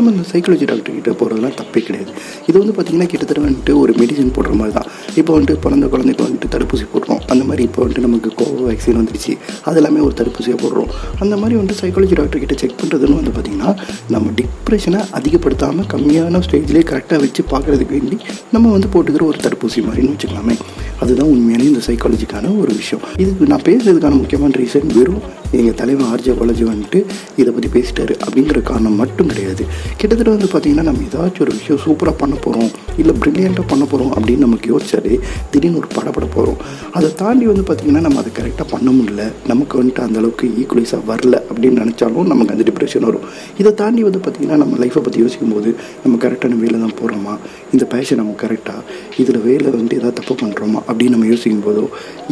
நம்ம 0.00 0.12
இந்த 0.17 0.26
சைக்காலஜி 0.32 0.67
டாக்டர்கிட்ட 0.69 1.12
போகிறதுலாம் 1.20 1.56
தப்பே 1.61 1.81
கிடையாது. 1.87 2.11
இது 2.49 2.56
வந்து 2.61 2.75
பார்த்திங்கன்னா 2.76 3.08
கிட்டத்தட்ட 3.12 3.41
வந்துட்டு 3.47 3.73
ஒரு 3.81 3.93
மெடிசன் 4.00 4.31
போடுற 4.37 4.52
மாதிரி 4.61 4.75
தான் 4.76 4.88
இப்போ 5.20 5.32
வந்துட்டு 5.37 5.56
பிறந்த 5.64 5.87
குழந்தைக்கு 5.94 6.23
வந்துட்டு 6.26 6.49
தடுப்பூசி 6.55 6.85
போடுறோம். 6.93 7.20
அந்த 7.32 7.43
மாதிரி 7.49 7.62
இப்போ 7.69 7.81
வந்துட்டு 7.82 8.05
நமக்கு 8.06 8.31
கோவேக்சின் 8.41 8.99
வந்துருச்சு. 9.00 9.32
அது 9.69 9.79
எல்லாமே 9.81 10.00
ஒரு 10.06 10.14
தடுப்பூசியாக 10.20 10.58
போடுறோம். 10.62 10.91
அந்த 11.25 11.35
மாதிரி 11.43 11.56
வந்துட்டு 11.58 11.81
சைக்காலஜி 11.82 12.17
டாக்டர்கிட்ட 12.20 12.56
செக் 12.62 12.79
பண்ணுறதுன்னு 12.81 13.19
வந்து 13.20 13.35
பார்த்திங்கன்னா 13.37 13.73
நம்ம 14.14 14.32
டிப்ரெஷனை 14.41 15.02
அதிகப்படுத்தாமல் 15.19 15.88
கம்மியான 15.94 16.43
ஸ்டேஜ்லேயே 16.47 16.87
கரெக்டாக 16.93 17.20
வச்சு 17.25 17.44
பார்க்குறதுக்கு 17.52 17.97
வேண்டி 17.99 18.19
நம்ம 18.56 18.73
வந்து 18.76 18.91
போட்டுக்கிற 18.94 19.26
ஒரு 19.32 19.41
தடுப்பூசி 19.47 19.85
மாதிரின்னு 19.88 20.14
வச்சுக்கலாமே. 20.14 20.56
அதுதான் 21.02 21.31
உண்மையான 21.35 21.69
இந்த 21.73 21.82
சைக்காலஜிக்கான 21.88 22.55
ஒரு 22.62 22.73
விஷயம். 22.81 23.05
இதுக்கு 23.25 23.52
நான் 23.52 23.67
பேசுறதுக்கான 23.70 24.19
முக்கியமான 24.23 24.52
ரீசன் 24.62 24.91
வெறும் 24.99 25.23
எங்கள் 25.58 25.76
தலைவர் 25.81 26.08
ஆர்ஜே 26.12 26.32
பாலாஜி 26.38 26.64
வந்துட்டு 26.64 26.99
இதை 27.41 27.50
பற்றி 27.55 27.69
பேசிட்டாரு. 27.76 28.14
அப்படிங்கிற 28.25 28.62
காரணம் 28.62 28.99
மட்டும் 29.02 29.31
கிடையாது. 29.32 29.62
கிட்டத்தட்ட 30.00 30.31
வந்து 30.37 30.49
பார்த்திங்கன்னா 30.52 30.85
நம்ம 30.88 31.06
ஏதாச்சும் 31.08 31.44
ஒரு 31.47 31.52
விஷயம் 31.58 31.81
சூப்பராக 31.85 32.17
பண்ண 32.23 32.35
போகிறோம் 32.44 32.70
இல்லை 33.00 33.14
ப்ரில்லியண்ட்டாக 33.23 33.67
பண்ண 33.73 33.85
போகிறோம் 33.85 34.12
அப்படின்னு 34.17 34.44
நமக்கு 34.47 34.67
யோசிச்சாலே 34.73 35.14
திடீர்னு 35.52 35.81
ஒரு 35.82 35.88
படப்பட 35.97 36.26
போகிறோம் 36.37 36.61
அதை 36.97 37.08
தாண்டி 37.23 37.47
வந்து 37.50 37.64
பார்த்திங்கன்னா 37.69 38.02
நம்ம 38.06 38.19
அதை 38.23 38.32
கரெக்டாக 38.38 38.67
பண்ண 38.75 38.91
முடியல. 38.91 39.25
நமக்கு 39.47 39.75
வந்துட்டு 39.81 40.02
அந்தளவுக்கு 40.06 40.47
ஈக்குவலைஸாக 40.61 41.02
வரல 41.11 41.35
அப்படின்னு 41.50 41.81
நினச்சாலும் 41.85 42.31
நமக்கு 42.32 42.55
அந்த 42.55 42.67
டிப்ரெஷன் 42.70 43.06
வரும். 43.08 43.26
இதை 43.61 43.73
தாண்டி 43.75 44.02
வந்து 44.08 44.20
பார்த்திங்கன்னா 44.25 44.58
நம்ம 44.64 44.76
லைஃப்பை 44.85 45.02
பற்றி 45.08 45.20
யோசிக்கும் 45.25 45.55
போது 45.55 45.73
நம்ம 46.05 46.19
கரெக்டான 46.26 46.58
வேலை 46.64 46.81
தான் 46.81 46.97
போகிறோமா 47.00 47.35
இந்த 47.73 47.85
பேஷன் 47.94 48.20
நம்ம 48.23 48.35
கரெக்டாக 48.44 48.81
இதில் 49.23 49.41
வேலை 49.49 49.69
வந்துட்டு 49.73 49.99
ஏதாவது 50.00 50.19
தப்பு 50.20 50.35
பண்ணுறோமா 50.43 50.81
அப்படின்னு 50.88 51.14
நம்ம 51.17 51.26
யோசிக்கும் 51.26 51.67
போதோ 51.69 51.85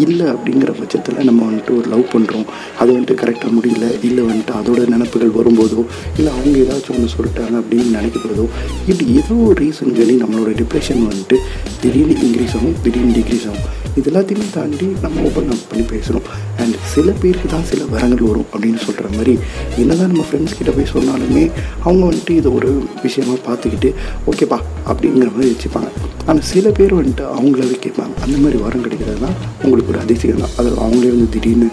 இல்லை 0.05 0.26
அப்படிங்கிற 0.26 0.73
பட்சத்தில் 0.81 1.25
நம்ம 1.25 1.41
வந்துட்டு 1.50 1.73
ஒரு 1.79 1.88
லவ் 1.94 2.06
பண்ணுறோம் 2.15 2.47
அது 2.79 2.91
வந்துட்டு 3.08 3.22
கரெக்டாக 3.22 3.52
முடியல 3.56 3.87
இல்லை 4.02 4.22
வந்துட்டு 4.25 4.52
அதோட 4.58 4.81
நினப்புகள் 4.88 5.32
வரும்போதோ 5.37 5.82
இல்லை 6.19 6.31
அவங்க 6.32 6.56
ஏதாச்சும் 6.58 6.96
ஒன்று 6.96 7.14
சொல்லிட்டாங்க 7.14 7.55
அப்படின்னு 7.60 7.90
நினைக்கிறதோ 7.99 8.44
இப்படி 8.87 9.06
ஏதோ 9.20 9.34
ஒரு 9.49 9.56
ரீசன் 9.64 9.94
நம்மளோட 10.22 10.52
டிப்ரெஷன் 10.60 11.02
வந்துட்டு 11.08 11.37
திடீர்னு 11.81 12.14
இன்க்ரீஸ் 12.26 12.55
ஆகும் 12.56 12.76
திடீர்னு 12.82 13.14
டிக்ரீஸ் 13.19 13.46
ஆகும். 13.49 13.66
இது 13.96 14.10
எல்லாத்தையுமே 14.10 14.46
தாண்டி 14.50 14.87
நம்ம 15.02 15.22
ஓப்பன் 15.22 15.50
அப் 15.50 15.64
பண்ணி 15.69 15.84
பேசுகிறோம் 15.88 16.26
அண்ட் 16.56 16.76
சில 16.94 17.10
பேருக்கு 17.20 17.49
தான் 17.49 17.64
சில 17.64 17.84
வரங்கள் 17.84 18.28
வரும் 18.28 18.49
அப்படின்னு 18.52 18.81
சொல்கிற 18.84 19.08
மாதிரி 19.16 19.34
என்னதான் 19.76 20.10
நம்ம 20.12 20.25
ஃப்ரெண்ட்ஸ் 20.28 20.56
கிட்ட 20.58 20.70
போய் 20.70 20.93
சொன்னாலுமே 20.94 21.44
அவங்க 21.82 22.02
வந்துட்டு 22.10 22.31
இதை 22.31 22.52
ஒரு 22.52 22.70
விஷயமா 23.02 23.37
பார்த்துக்கிட்டு 23.49 23.90
ஓகேப்பா 24.26 24.58
அப்படிங்கிற 24.87 25.31
மாதிரி 25.34 25.50
வச்சுப்பாங்க. 25.55 25.90
ஆனால் 26.26 26.46
சில 26.52 26.70
பேர் 26.70 26.94
வந்துட்டு 26.94 27.25
அவங்களாவே 27.37 27.78
கேட்பாங்க 27.84 28.14
அந்த 28.20 28.37
மாதிரி 28.37 28.58
வரம் 28.62 28.81
கிடைக்கிறது 28.81 29.20
தான் 29.20 29.37
உங்களுக்கு 29.62 29.93
ஒரு 29.93 30.00
அதிசயம் 30.00 30.43
தான் 30.44 30.55
அதில் 30.56 30.82
அவங்களே 30.84 31.12
வந்து 31.14 31.28
திடீர்னு 31.28 31.69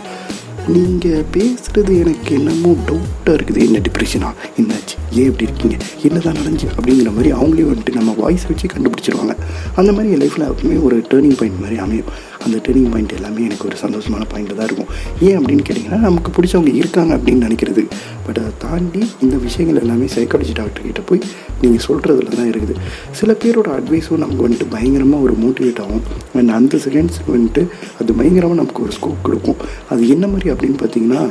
நீங்கள் 0.68 1.24
பேசுகிறது 1.34 2.00
எனக்கு 2.00 2.36
என்னமோ 2.36 2.76
டவுட்டாக 2.88 3.36
இருக்குது. 3.36 3.58
என்ன 3.58 3.80
டிப்ரெஷனா 3.80 4.30
என்னாச்சு? 4.62 4.96
ஏன் 5.12 5.26
இப்படி 5.26 5.50
இருக்கீங்க? 5.50 5.78
என்ன 6.04 6.20
தான் 6.20 6.34
நடந்துச்சு? 6.34 6.68
அப்படிங்கிற 6.78 7.14
மாதிரி 7.14 7.34
அவங்களே 7.34 7.68
வந்துட்டு 7.72 7.94
நம்ம 7.94 8.14
வாய்ஸ் 8.18 8.48
வச்சு 8.48 8.68
கண்டுபிடிச்சிருவாங்க. 8.68 9.36
அந்த 9.76 9.92
மாதிரி 9.92 10.14
என் 10.14 10.22
லைஃப்பில் 10.22 10.52
எப்பவுமே 10.52 10.84
ஒரு 10.84 10.98
டேர்னிங் 11.10 11.38
பாயிண்ட் 11.38 11.60
மாதிரி 11.60 11.78
அமையும். 11.78 12.06
அந்த 12.46 12.58
டேர்னிங் 12.66 12.90
பாயிண்ட் 12.94 13.16
எல்லாமே 13.18 13.42
எனக்கு 13.48 13.68
ஒரு 13.70 13.78
சந்தோஷமான 13.84 14.24
பாயிண்ட் 14.34 14.54
தான் 14.60 14.68
இருக்கும். 14.70 14.92
ஏன் 15.28 15.38
அப்படின்னு 15.40 15.66
கேட்டிங்கன்னா 15.68 16.00
நமக்கு 16.08 16.30
பிடிச்சவங்க 16.38 16.74
இருக்காங்க 16.82 17.12
அப்படின்னு 17.18 17.46
நினைக்கிறது. 17.48 17.84
பட் 18.26 18.40
அதை 18.42 18.52
தாண்டி 18.66 19.02
இந்த 19.26 19.36
விஷயங்கள் 19.48 19.82
எல்லாமே 19.84 20.08
சைக்காலஜி 20.16 20.54
டாக்டர்கிட்ட 20.62 21.04
போய் 21.10 21.22
நீங்கள் 21.64 21.84
சொல்கிறதுல 21.88 22.36
தான் 22.40 22.52
இருக்குது. 22.54 22.76
சில 23.20 23.32
பேரோட 23.44 23.70
அட்வைஸும் 23.78 24.24
நமக்கு 24.24 24.46
வந்துட்டு 24.48 24.70
பயங்கரமாக 24.76 25.26
ஒரு 25.28 25.36
மோட்டிவேட் 25.44 25.82
ஆகும். 25.86 26.06
அண்ட் 26.40 26.54
அந்த 26.60 26.80
செகண்ட்ஸ் 26.86 27.20
வந்துட்டு 27.34 27.64
அது 28.00 28.14
பயங்கரமாக 28.22 28.60
நமக்கு 28.62 28.84
ஒரு 28.88 28.96
ஸ்கோப் 29.00 29.26
கொடுக்கும். 29.28 29.60
அது 29.94 30.02
என்ன 30.16 30.28
மாதிரி 30.36 30.50
அப்படின்னு 30.56 30.80
பார்த்தீங்கன்னா 30.84 31.24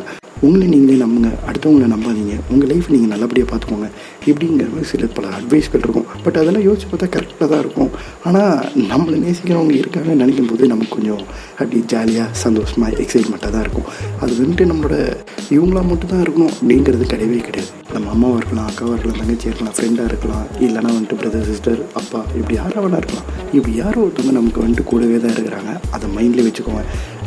உங்களை 0.46 0.66
நீங்களே 0.66 0.98
நம்புங்க. 1.04 1.30
அடுத்தவங்களை 1.48 1.88
நம்பாதீங்க. 1.94 2.36
உங்கள் 2.52 2.70
லைஃப் 2.72 2.90
நீங்கள் 2.94 3.12
நல்லபடியாக 3.12 3.48
பார்த்துக்கோங்க. 3.50 3.88
இப்படிங்கிற 4.30 4.68
மாதிரி 4.72 4.88
சில 4.92 5.06
பல 5.16 5.28
அட்வைஸ்கள் 5.38 5.84
இருக்கும். 5.84 6.06
பட் 6.24 6.38
அதெல்லாம் 6.40 6.66
யோசிச்சு 6.66 6.88
பார்த்தா 6.90 7.08
கரெக்டாக 7.16 7.48
தான் 7.52 7.62
இருக்கும். 7.64 7.90
ஆனால் 8.28 8.56
நம்மளை 8.92 9.16
நேசிக்கிறவங்க 9.26 9.74
இருக்காங்கன்னு 9.82 10.22
நினைக்கும் 10.22 10.50
போது 10.52 10.66
நமக்கு 10.72 10.96
கொஞ்சம் 10.96 11.22
அப்படி 11.58 11.80
ஜாலியாக 11.92 12.28
சந்தோஷமாக 12.44 12.98
எக்ஸைட்மெண்ட்டாக 13.04 13.52
தான் 13.56 13.64
இருக்கும். 13.66 13.88
அது 14.20 14.32
வந்துட்டு 14.42 14.66
நம்மளோட 14.72 14.96
இவங்களாக 15.56 15.86
மட்டும் 15.90 16.12
தான் 16.12 16.24
இருக்கணும் 16.24 16.52
அப்படிங்கிறது 16.56 17.06
கிடையவே 17.14 17.40
கிடையாது. 17.48 17.72
நம்ம 17.94 18.10
அம்மாவாக 18.14 18.40
இருக்கலாம் 18.40 18.68
அக்காவாக 18.70 18.94
இருக்கலாம் 18.96 19.20
தங்கச்சியாக 19.22 19.52
இருக்கலாம் 19.52 19.74
ஃப்ரெண்டாக 19.76 20.10
இருக்கலாம் 20.10 20.46
இல்லைனா 20.66 20.90
வந்துட்டு 20.96 21.18
பிரதர் 21.20 21.48
சிஸ்டர் 21.50 21.80
அப்பா 22.00 22.20
இப்படி 22.38 22.54
யாராக 22.60 22.86
வேணா 22.86 23.00
இருக்கலாம். 23.02 23.28
இப்படி 23.56 23.74
யாரோ 23.82 23.98
ஒருத்தவங்க 24.04 24.34
நமக்கு 24.40 24.62
வந்துட்டு 24.64 24.84
கூடவே 24.92 25.18
தான் 25.24 25.34
இருக்கிறாங்க. 25.36 25.72
அதை 25.96 26.08
மைண்டில் 26.16 26.46
வச்சுக்கோங்க. 26.46 26.84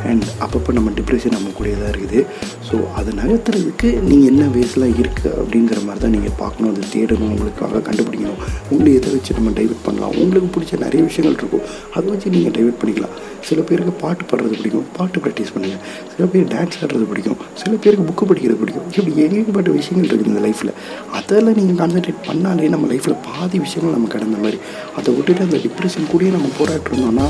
அண்ட் 0.09 0.25
அப்பப்போ 0.45 0.71
நம்ம 0.77 0.89
டிப்ரெஷன் 0.97 1.35
நம்ம 1.37 1.51
கூடயே 1.57 1.75
தான் 1.81 1.91
இருக்குது. 1.93 2.19
ஸோ 2.67 2.75
அதை 2.99 3.11
நகர்த்துறதுக்கு 3.21 3.89
நீங்கள் 4.09 4.29
என்ன 4.31 4.43
வேஸ்லாம் 4.55 4.95
இருக்குது 5.01 5.33
அப்படிங்கிற 5.41 5.79
மாதிரி 5.87 6.01
தான் 6.05 6.15
நீங்கள் 6.17 6.35
பார்க்கணும். 6.41 6.71
அதை 6.73 6.83
தேடணும் 6.95 7.31
உங்களுக்காக 7.35 7.81
கண்டுபிடிக்கணும். 7.87 8.41
உங்களை 8.71 8.91
எதை 8.99 9.11
வச்சு 9.15 9.37
நம்ம 9.39 9.53
டைவெர்ட் 9.59 9.85
பண்ணலாம். 9.87 10.13
உங்களுக்கு 10.23 10.49
பிடிச்ச 10.57 10.79
நிறைய 10.85 11.01
விஷயங்கள் 11.09 11.37
இருக்கும். 11.41 11.65
அதை 11.95 12.05
வச்சு 12.13 12.35
நீங்கள் 12.35 12.55
டைவெர்ட் 12.57 12.79
பண்ணிக்கலாம். 12.81 13.15
சில 13.49 13.61
பேருக்கு 13.69 13.93
பாட்டு 14.03 14.23
பாடுறது 14.29 14.55
பிடிக்கும். 14.59 14.87
பாட்டு 14.97 15.17
ப்ராக்டிஸ் 15.23 15.53
பண்ணுங்கள் 15.55 15.81
சில 16.13 16.25
பேர் 16.31 16.47
டான்ஸ் 16.53 16.79
ஆடுறது 16.83 17.05
பிடிக்கும். 17.11 17.39
சில 17.61 17.73
பேருக்கு 17.83 18.07
புக்கு 18.09 18.25
படிக்கிறது 18.29 18.59
பிடிக்கும். 18.61 18.87
இப்படி 18.97 19.13
ஏகப்பட்ட 19.25 19.69
விஷயங்கள் 19.79 20.09
இருக்குது 20.09 20.31
இந்த 20.33 20.43
லைஃப்பில் 20.47 20.73
அதெல்லாம் 21.19 21.57
நீங்கள் 21.59 21.79
கான்சன்ட்ரேட் 21.81 22.21
பண்ணாலே 22.29 22.69
நம்ம 22.75 22.87
லைஃப்பில் 22.93 23.19
பாதி 23.27 23.59
விஷயங்கள் 23.65 23.95
நம்ம 23.97 24.09
கடந்த 24.15 24.37
மாதிரி. 24.45 24.59
அதை 24.97 25.09
விட்டுட்டு 25.17 25.45
அந்த 25.47 25.59
டிப்ரெஷன் 25.65 26.09
கூடயே 26.13 26.31
நம்ம 26.37 26.49
போராட்டிருந்தோம்னா 26.59 27.27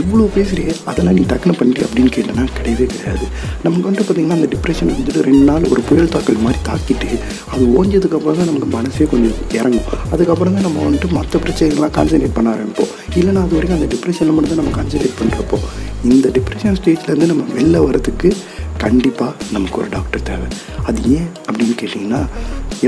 இவ்வளோ 0.00 0.26
பேசுகிறியே 0.36 0.72
அதெல்லாம் 0.90 1.16
நீ 1.18 1.24
டக்குனு 1.32 1.54
பண்ணிட்டு 1.58 1.82
அப்படின்னு 1.86 2.12
கேட்டேன்னா 2.16 2.44
கிடையவே 2.58 2.86
கிடையாது. 2.92 3.24
நமக்கு 3.64 3.86
வந்துட்டு 3.88 4.06
பார்த்திங்கன்னா 4.08 4.38
அந்த 4.38 4.48
டிப்ரெஷன் 4.54 4.92
வந்துட்டு 4.92 5.26
ரெண்டு 5.28 5.44
நாள் 5.50 5.68
ஒரு 5.72 5.82
புயல் 5.88 6.12
தாக்கல் 6.14 6.42
மாதிரி 6.46 6.60
தாக்கிட்டு 6.68 7.10
அது 7.54 7.64
ஓஞ்சதுக்கப்புறம் 7.78 8.38
தான் 8.40 8.50
நமக்கு 8.50 8.68
மனசே 8.76 9.06
கொஞ்சம் 9.12 9.36
இறங்கும். 9.58 9.88
அதுக்கப்புறம் 10.14 10.56
தான் 10.58 10.66
நம்ம 10.68 10.84
வந்துட்டு 10.88 11.10
மற்ற 11.18 11.40
பிரச்சனைகள்லாம் 11.44 11.94
கான்சன்ட்ரேட் 11.98 12.36
பண்ண 12.38 12.50
ஆரம்பிப்போம். 12.54 12.92
இல்லைனா 13.20 13.42
அது 13.46 13.56
வரைக்கும் 13.58 13.78
அந்த 13.80 13.90
டிப்ரெஷனில் 13.94 14.36
மட்டும் 14.36 14.54
தான் 14.54 14.62
நம்ம 14.62 14.74
கான்சன்ட்ரேட் 14.78 15.18
பண்ணுறப்போ 15.20 15.58
இந்த 16.12 16.28
டிப்ரெஷன் 16.36 16.76
ஸ்டேஜ்லேருந்து 16.78 17.30
நம்ம 17.32 17.44
வெளில 17.58 17.80
வரதுக்கு 17.88 18.30
கண்டிப்பாக 18.84 19.32
நமக்கு 19.54 19.76
ஒரு 19.80 19.88
டாக்டர் 19.96 20.22
தேவை. 20.28 20.46
அது 20.88 20.98
ஏன் 21.16 21.28
அப்படின்னு 21.48 21.74
கேட்டிங்கன்னா 21.80 22.20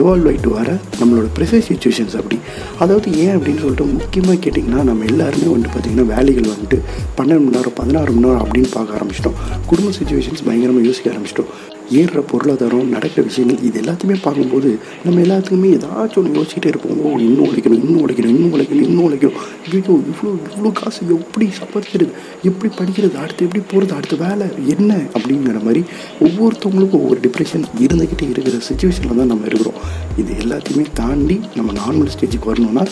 எவால்வ் 0.00 0.28
ஆகிட்டு 0.30 0.50
வர 0.58 0.68
நம்மளோட 1.00 1.26
ப்ரெசர் 1.36 1.66
சுச்சுவேஷன்ஸ் 1.70 2.16
அப்படி. 2.20 2.38
அதாவது 2.78 3.08
ஏன் 3.24 3.34
அப்படின்னு 3.36 3.62
சொல்லிட்டு 3.64 3.84
முக்கியமாக 3.84 4.38
கேட்டிங்கன்னா 4.46 4.82
நம்ம 4.90 5.04
எல்லாருமே 5.04 5.46
வந்துட்டு 5.52 5.74
பார்த்திங்கன்னா 5.74 6.08
வேலைகள் 6.14 6.50
வந்துட்டு 6.54 6.80
பன்னெண்டு 7.18 7.44
மணி 7.44 7.56
நேரம் 7.56 7.78
பதினாறு 7.80 8.12
மணி 8.12 8.26
நேரம் 8.26 8.44
அப்படின்னு 8.46 8.72
பார்க்க 8.78 8.98
ஆரம்பிச்சிட்டோம். 8.98 9.38
குடும்ப 9.66 9.92
சுச்சுவேஷன்ஸ் 10.00 10.44
பயங்கரமாக 10.48 10.86
யோசிக்க 10.86 11.14
ஆரம்பிச்சிட்டோம். 11.14 11.52
ஏறுற 12.00 12.20
பொருளாதாரம் 12.30 12.88
நடக்கிற 12.88 13.22
விஷயங்கள் 13.26 13.64
இது 13.68 13.76
எல்லாத்தையுமே 13.80 14.16
பார்க்கும்போது 14.22 14.78
நம்ம 15.04 15.20
எல்லாத்துக்குமே 15.24 15.70
ஏதாச்சும் 15.78 16.20
ஒன்று 16.20 16.36
யோசிச்சுட்டே 16.38 16.66
இருப்போம். 16.66 17.00
ஓ 17.04 17.18
இன்னும் 17.18 17.46
உழைக்கணும் 17.48 17.80
இன்னும் 17.84 18.02
உழைக்கணும் 18.04 18.32
இன்னும் 18.34 18.52
உழைக்கணும் 18.54 18.86
இன்னும் 18.88 19.04
உழைக்கணும். 19.08 19.36
ஐயோ 19.66 19.80
இவ்வளோ 20.12 20.30
இவ்வளோ 20.52 20.72
காசு 20.72 21.00
எப்படி 21.16 21.48
சம்பாதிக்கிறது? 21.60 22.10
எப்படி 22.42 22.70
படிக்கிறது? 22.78 23.16
அடுத்து 23.24 23.44
எப்படி 23.46 23.62
போகிறது 23.72 23.94
அடுத்த 23.94 24.16
வேலை 24.24 24.46
என்ன? 24.74 24.96
அப்படிங்கிற 25.16 25.62
மாதிரி 25.66 25.82
ஒவ்வொருத்தவங்களுக்கும் 26.20 27.02
ஒவ்வொரு 27.04 27.20
டிப்ரெஷன் 27.26 27.66
இருந்துக்கிட்டே 27.86 28.28
இருக்கிற 28.30 28.56
சுச்சுவேஷனில் 28.70 29.20
தான் 29.20 29.32
நம்ம 29.34 29.46
இருக்கிறோம். 29.46 29.73
இது 30.20 30.30
எல்லாத்தையுமே 30.42 30.84
தாண்டி 31.00 31.36
நம்ம 31.58 31.72
நார்மல் 31.82 32.12
ஸ்டேஜுக்கு 32.14 32.50
வரணும்னா 32.52 32.84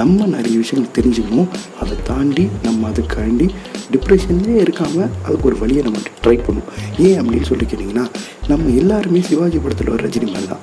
நம்ம 0.00 0.26
நிறைய 0.34 0.54
விஷயங்கள் 0.60 0.94
தெரிஞ்சுக்கணும். 0.98 1.48
அதை 1.82 1.94
தாண்டி 2.10 2.44
நம்ம 2.66 2.90
அதுக்காண்டி 2.90 3.46
டிப்ரெஷன்லேயே 3.94 4.60
இருக்காமல் 4.64 5.10
அதுக்கு 5.24 5.48
ஒரு 5.50 5.56
வழியை 5.62 5.82
நம்ம 5.86 5.98
ட்ரை 6.24 6.36
பண்ணணும். 6.46 6.68
ஏன் 7.06 7.18
அப்படின்னு 7.20 7.48
சொல்லி 7.50 7.66
கேட்டிங்கன்னா 7.70 8.04
நம்ம 8.50 8.70
எல்லாருமே 8.82 9.22
சிவாஜி 9.30 9.58
படத்தில் 9.64 9.90
வர 9.94 10.00
ரஜினி 10.06 10.28
மேல் 10.34 10.52
தான். 10.52 10.62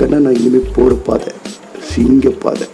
கண்ணா 0.00 0.18
நான் 0.24 0.38
இனிமேல் 0.40 0.72
போகிற 0.78 0.94
பாதை 1.08 1.32
சிங்க 1.92 2.28
பாதை 2.44 2.66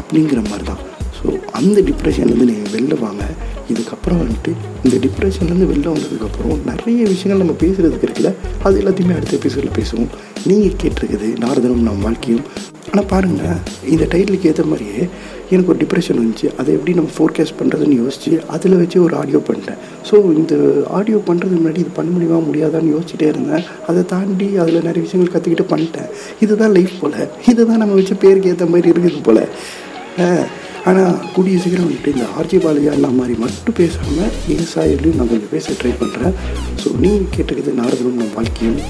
அப்படிங்கிற 0.00 0.42
மாதிரி 0.50 0.66
தான் 0.72 0.82
ஸோ 1.18 1.32
அந்த 1.58 1.78
டிப்ரெஷன்லேருந்து 1.88 2.50
நீங்கள் 2.50 2.72
வெளில 2.74 2.94
வாங்க. 3.06 3.24
இதுக்கப்புறம் 3.72 4.20
வந்துட்டு 4.22 4.52
இந்த 4.84 4.96
டிப்ரெஷன்லேருந்து 5.04 5.68
வெளில 5.72 5.88
வந்ததுக்கப்புறம் 5.94 6.62
நிறைய 6.70 7.00
விஷயங்கள் 7.12 7.42
நம்ம 7.44 7.56
பேசுகிறதுக்கு 7.64 8.08
இருக்குல்ல 8.08 8.32
அது 8.66 8.80
எல்லாத்தையுமே 8.82 9.16
அடுத்த 9.18 9.34
எபிசோடில் 9.40 9.76
பேசுவோம். 9.80 10.10
நீங்கள் 10.48 10.78
கேட்டிருக்குது 10.82 11.28
நாரதனும் 11.42 11.84
நம் 11.88 12.04
வாழ்க்கையும். 12.06 12.44
ஆனால் 12.90 13.06
பாருங்கள் 13.12 13.58
இந்த 13.92 14.04
டைட்டிலுக்கு 14.12 14.48
ஏற்ற 14.50 14.62
மாதிரியே 14.70 15.00
எனக்கு 15.52 15.70
ஒரு 15.72 15.78
டிப்ரெஷன் 15.82 16.18
வந்துச்சு. 16.20 16.48
அதை 16.60 16.70
எப்படி 16.76 16.92
நம்ம 16.98 17.10
ஃபோர்காஸ்ட் 17.16 17.56
பண்ணுறதுன்னு 17.60 17.96
யோசிச்சு 18.02 18.32
அதில் 18.54 18.76
வச்சு 18.80 18.98
ஒரு 19.06 19.14
ஆடியோ 19.20 19.40
பண்ணிட்டேன். 19.48 19.78
ஸோ 20.08 20.14
இந்த 20.40 20.54
ஆடியோ 20.98 21.18
பண்ணுறதுக்கு 21.28 21.60
முன்னாடி 21.62 21.82
இது 21.84 21.92
பண்ண 21.98 22.10
முடியுமா 22.16 22.38
முடியாதான்னு 22.48 22.92
யோசிச்சுட்டே 22.94 23.28
இருந்தேன். 23.34 23.64
அதை 23.90 24.02
தாண்டி 24.14 24.48
அதில் 24.64 24.86
நிறைய 24.88 25.02
விஷயங்கள் 25.06 25.32
கற்றுக்கிட்டு 25.34 25.66
பண்ணிட்டேன். 25.72 26.10
இதுதான் 26.46 26.74
லைஃப் 26.78 26.96
போல். 27.02 27.16
இதுதான் 27.52 27.80
நம்ம 27.84 27.96
வச்சு 28.00 28.16
பேருக்கு 28.24 28.52
ஏற்ற 28.54 28.68
மாதிரி 28.74 28.92
இருக்குது 28.94 29.22
போல். 29.28 29.44
ஆனால் 30.90 31.16
கூடிய 31.34 31.56
சீக்கிரம் 31.62 31.86
வந்துட்டு 31.86 32.14
இந்த 32.14 32.26
ஆர்ஜி 32.38 32.58
பாலையா 32.64 32.92
அந்த 32.98 33.10
மாதிரி 33.20 33.36
மட்டும் 33.44 33.78
பேசாமல் 33.80 34.32
என் 34.54 35.16
நான் 35.18 35.30
கொஞ்சம் 35.32 35.54
பேச 35.54 35.76
ட்ரை 35.82 35.94
பண்ணுறேன் 36.02 36.36
ஸோ 36.82 36.88
நீங்கள் 37.04 37.32
கேட்டுக்கிறது 37.36 37.78
நாரதனும் 37.80 38.20
நம் 38.22 38.36
வாழ்க்கையும். 38.38 38.80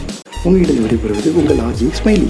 உங்களிடம் 0.44 0.84
விடைபெறுவது 0.84 1.30
உங்கள் 1.40 1.56
ஆர்ஜி 1.56 1.86
ஸ்மைலி. 1.98 2.28